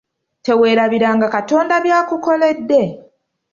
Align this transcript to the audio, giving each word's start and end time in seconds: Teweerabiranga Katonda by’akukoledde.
Teweerabiranga 0.45 1.27
Katonda 1.35 1.75
by’akukoledde. 1.85 2.81